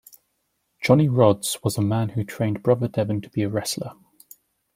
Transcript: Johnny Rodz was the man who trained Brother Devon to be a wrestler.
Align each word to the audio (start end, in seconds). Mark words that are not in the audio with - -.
Johnny 0.81 1.07
Rodz 1.07 1.63
was 1.63 1.75
the 1.75 1.83
man 1.83 2.09
who 2.09 2.23
trained 2.23 2.63
Brother 2.63 2.87
Devon 2.87 3.21
to 3.21 3.29
be 3.29 3.43
a 3.43 3.49
wrestler. 3.49 3.91